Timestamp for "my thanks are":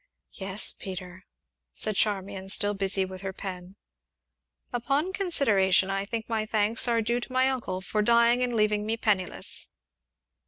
6.27-7.03